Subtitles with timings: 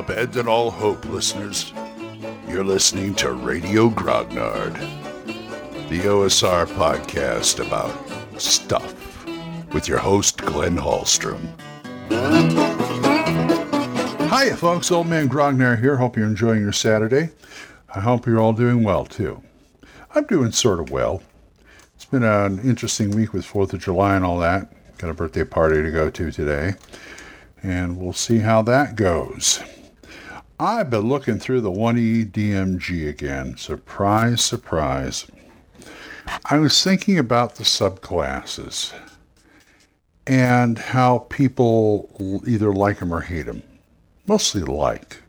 [0.00, 1.74] Abandon all hope, listeners.
[2.48, 4.72] You're listening to Radio Grognard,
[5.90, 7.92] the OSR podcast about
[8.40, 8.94] stuff,
[9.74, 11.46] with your host, Glenn Hallstrom.
[14.30, 14.90] Hi, folks.
[14.90, 15.98] Old Man Grognard here.
[15.98, 17.28] Hope you're enjoying your Saturday.
[17.94, 19.42] I hope you're all doing well, too.
[20.14, 21.22] I'm doing sort of well.
[21.94, 24.72] It's been an interesting week with 4th of July and all that.
[24.96, 26.72] Got a birthday party to go to today
[27.62, 29.62] and we'll see how that goes.
[30.62, 33.56] I've been looking through the 1E DMG again.
[33.56, 35.26] Surprise, surprise.
[36.44, 38.92] I was thinking about the subclasses
[40.26, 43.62] and how people either like them or hate them.
[44.26, 45.22] Mostly like.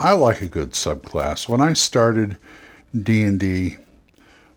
[0.00, 1.48] I like a good subclass.
[1.48, 2.36] When I started
[3.00, 3.76] D&D,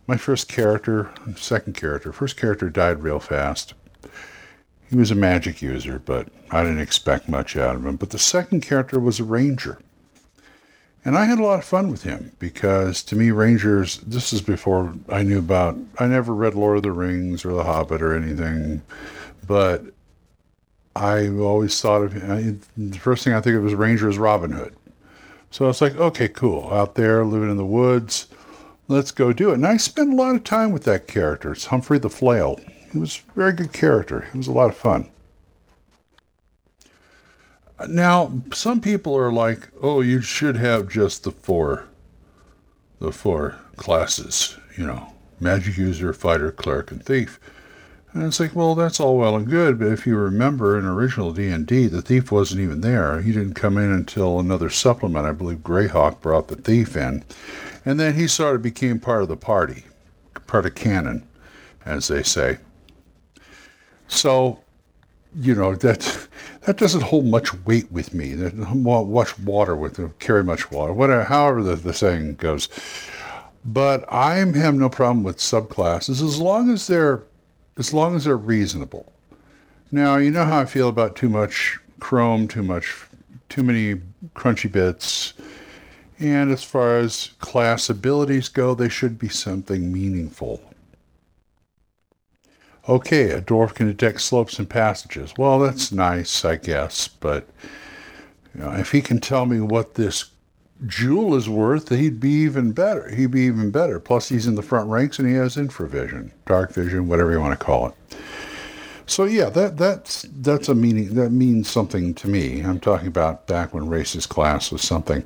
[0.07, 3.76] my first character, second character, first character died real fast.
[4.90, 7.98] He was a magic user, but I didn't expect much out of him.
[7.98, 9.77] But the second character was a ranger.
[11.08, 14.41] And I had a lot of fun with him because to me, Rangers, this is
[14.41, 18.13] before I knew about, I never read Lord of the Rings or The Hobbit or
[18.13, 18.82] anything,
[19.48, 19.85] but
[20.98, 24.76] I always thought of him, the first thing I think of was Ranger Robin Hood.
[25.50, 28.28] So I was like, okay, cool, out there living in the woods,
[28.90, 29.54] let's go do it.
[29.54, 31.54] And I spent a lot of time with that character.
[31.54, 32.60] It's Humphrey the Flail.
[32.91, 34.28] He was a very good character.
[34.34, 35.10] He was a lot of fun.
[37.87, 41.85] Now, some people are like, "Oh, you should have just the four,
[42.99, 47.39] the four classes, you know, magic user, fighter, cleric, and thief."
[48.17, 51.31] And it's like, well, that's all well and good, but if you remember in original
[51.31, 53.21] D&D, the thief wasn't even there.
[53.21, 55.27] He didn't come in until another supplement.
[55.27, 57.23] I believe Greyhawk brought the thief in.
[57.85, 59.83] And then he sort of became part of the party,
[60.48, 61.27] part of canon,
[61.85, 62.57] as they say.
[64.07, 64.61] So,
[65.35, 66.26] you know, that
[66.68, 68.35] that doesn't hold much weight with me.
[68.35, 71.23] Much water with carry much water, whatever.
[71.23, 72.67] However, the, the saying goes.
[73.63, 77.23] But I have no problem with subclasses as long as they're
[77.78, 79.13] as long as they're reasonable.
[79.94, 82.94] Now, you know how I feel about too much chrome, too much,
[83.47, 84.01] too many
[84.35, 85.35] crunchy bits.
[86.19, 90.61] And as far as class abilities go, they should be something meaningful.
[92.89, 95.33] Okay, a dwarf can detect slopes and passages.
[95.37, 97.47] Well, that's nice, I guess, but
[98.55, 100.31] you know, if he can tell me what this
[100.85, 103.13] jewel is worth, he'd be even better.
[103.13, 103.99] He'd be even better.
[103.99, 107.59] Plus, he's in the front ranks and he has infravision, dark vision, whatever you want
[107.59, 107.93] to call it.
[109.05, 112.61] So yeah, that that's that's a meaning that means something to me.
[112.61, 115.23] I'm talking about back when races class was something.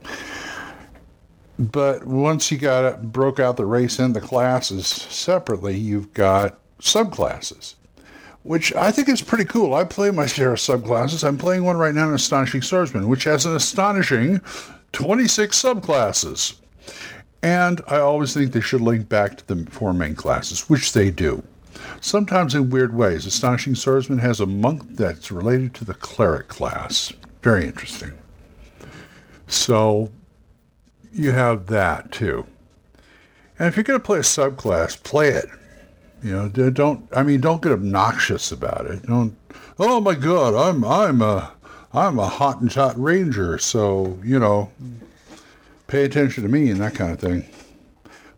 [1.58, 6.60] But once you got it, broke out the race and the classes separately, you've got
[6.82, 7.76] subclasses,
[8.44, 9.74] which I think is pretty cool.
[9.74, 11.26] I play my share of subclasses.
[11.26, 14.42] I'm playing one right now in Astonishing Swordsmen, which has an astonishing
[14.92, 16.56] 26 subclasses.
[17.44, 21.10] And I always think they should link back to the four main classes, which they
[21.10, 21.44] do.
[22.02, 23.26] Sometimes in weird ways.
[23.26, 27.14] Astonishing Swordsmen has a monk that's related to the cleric class.
[27.42, 28.12] Very interesting.
[29.48, 30.12] So
[31.12, 32.46] you have that too.
[33.58, 35.46] And if you're going to play a subclass, play it.
[36.24, 37.08] You know, don't.
[37.16, 39.04] I mean, don't get obnoxious about it.
[39.04, 39.36] Don't.
[39.80, 41.52] Oh my God, I'm I'm a
[41.94, 44.72] I'm a hot and tot ranger, so you know,
[45.88, 47.46] pay attention to me and that kind of thing.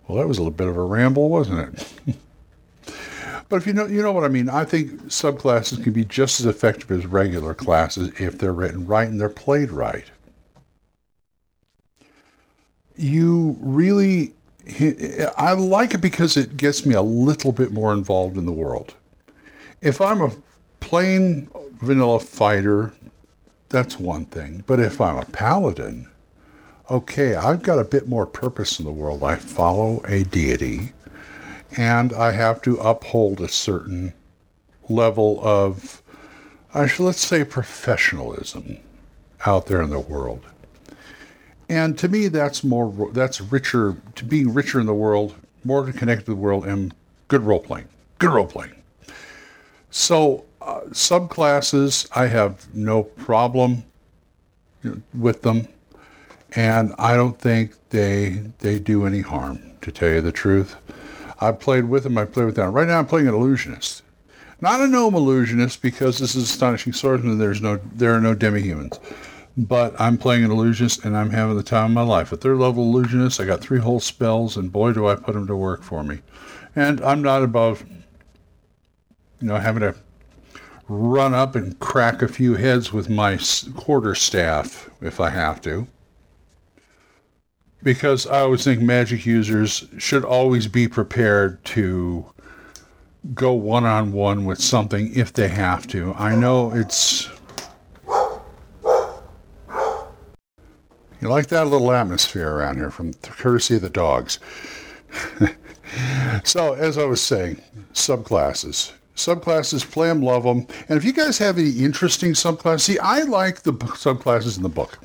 [0.07, 2.17] Well, that was a little bit of a ramble, wasn't it?
[3.49, 4.49] but if you know, you know what I mean.
[4.49, 9.07] I think subclasses can be just as effective as regular classes if they're written right
[9.07, 10.05] and they're played right.
[12.95, 14.33] You really
[15.37, 18.93] I like it because it gets me a little bit more involved in the world.
[19.81, 20.31] If I'm a
[20.79, 21.49] plain
[21.81, 22.93] vanilla fighter,
[23.69, 24.63] that's one thing.
[24.65, 26.09] But if I'm a paladin,
[26.89, 29.23] okay, I've got a bit more purpose in the world.
[29.23, 30.93] I follow a deity
[31.75, 34.13] and I have to uphold a certain
[34.89, 36.01] level of,
[36.73, 38.77] I should, let's say, professionalism
[39.45, 40.45] out there in the world.
[41.69, 46.25] And to me, that's more, that's richer, to being richer in the world, more connected
[46.25, 46.93] to the world, and
[47.27, 47.87] good role playing.
[48.19, 48.75] Good role playing.
[49.89, 53.83] So, uh, subclasses, I have no problem
[55.13, 55.67] with them.
[56.55, 60.75] And I don't think they they do any harm, to tell you the truth.
[61.39, 62.71] I've played with them, I play with them.
[62.73, 64.03] Right now I'm playing an illusionist.
[64.61, 67.39] Not a gnome illusionist because this is astonishing swordsmen.
[67.39, 68.99] There's no there are no demi-humans
[69.55, 72.31] but I'm playing an illusionist and I'm having the time of my life.
[72.31, 75.47] A third level illusionist, I got three whole spells, and boy, do I put them
[75.47, 76.19] to work for me.
[76.75, 77.83] And I'm not above,
[79.39, 79.95] you know, having to
[80.87, 83.39] run up and crack a few heads with my
[83.75, 85.87] quarter staff if I have to.
[87.83, 92.25] Because I always think magic users should always be prepared to
[93.33, 96.13] go one on one with something if they have to.
[96.13, 97.29] I know it's.
[101.23, 104.39] You like that little atmosphere around here from courtesy of the dogs.
[106.43, 107.61] so, as I was saying,
[107.93, 108.91] subclasses.
[109.15, 110.67] Subclasses, play them, love them.
[110.89, 114.69] And if you guys have any interesting subclasses, see, I like the subclasses in the
[114.69, 114.99] book.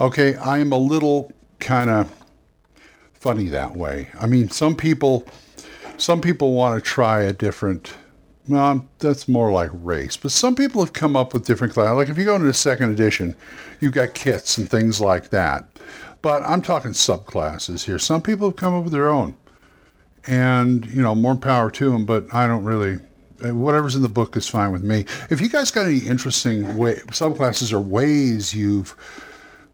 [0.00, 1.30] Okay, I am a little
[1.60, 2.12] kind of
[3.12, 4.08] funny that way.
[4.18, 5.24] I mean, some people
[5.98, 7.94] some people want to try a different
[8.48, 10.16] well, that's more like race.
[10.16, 11.96] But some people have come up with different classes.
[11.96, 13.36] Like if you go into the second edition,
[13.80, 15.66] you've got kits and things like that.
[16.22, 17.98] But I'm talking subclasses here.
[17.98, 19.36] Some people have come up with their own.
[20.26, 22.98] And, you know, more power to them, but I don't really,
[23.42, 25.06] uh, whatever's in the book is fine with me.
[25.30, 28.94] If you guys got any interesting way, subclasses or ways you've,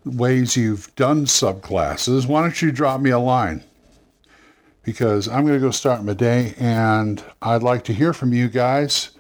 [0.05, 3.65] ways you've done subclasses, why don't you drop me a line?
[4.87, 8.49] Because I'm going to go start my day and I'd like to hear from you
[8.49, 9.11] guys.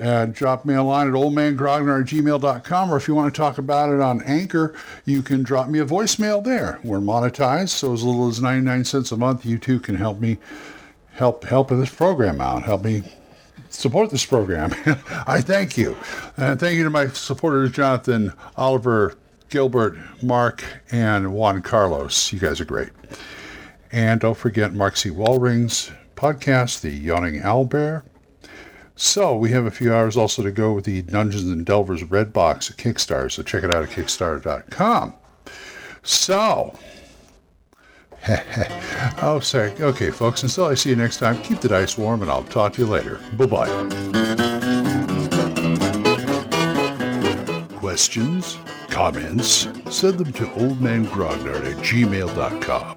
[0.00, 3.58] Uh, drop me a line at oldmangrognard at gmail.com or if you want to talk
[3.58, 4.74] about it on Anchor,
[5.04, 6.80] you can drop me a voicemail there.
[6.82, 10.38] We're monetized, so as little as 99 cents a month, you too can help me
[11.12, 13.02] help help this program out, help me
[13.68, 14.72] support this program.
[15.26, 15.96] I thank you.
[16.36, 19.16] And thank you to my supporters, Jonathan, Oliver,
[19.50, 22.32] Gilbert, Mark, and Juan Carlos.
[22.32, 22.88] You guys are great.
[23.92, 25.10] And don't forget Mark C.
[25.10, 28.02] Wallring's podcast, The Yawning Owlbear.
[28.96, 32.32] So we have a few hours also to go with the Dungeons and Delvers Red
[32.32, 33.30] Box at Kickstarter.
[33.30, 35.14] So check it out at Kickstarter.com.
[36.02, 36.78] So,
[39.22, 39.72] oh, sorry.
[39.80, 42.74] Okay, folks, until I see you next time, keep the dice warm and I'll talk
[42.74, 43.20] to you later.
[43.36, 43.68] Bye bye.
[47.78, 48.58] Questions?
[48.88, 49.68] Comments?
[49.90, 52.96] Send them to oldmangrognard at gmail.com.